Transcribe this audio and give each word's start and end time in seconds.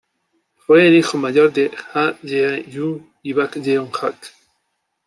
Fue 0.55 0.87
el 0.87 0.95
hijo 0.95 1.19
mayor 1.19 1.53
de 1.53 1.69
Ha 1.93 2.15
Jae-jung 2.23 3.07
y 3.21 3.33
Bak 3.33 3.57
Yeon-hak. 3.61 4.33